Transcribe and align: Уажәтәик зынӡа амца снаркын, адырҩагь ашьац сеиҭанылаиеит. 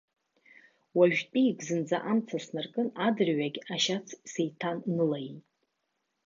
Уажәтәик 0.97 1.57
зынӡа 1.67 1.97
амца 2.11 2.37
снаркын, 2.45 2.87
адырҩагь 3.05 3.59
ашьац 3.73 4.07
сеиҭанылаиеит. 4.31 5.43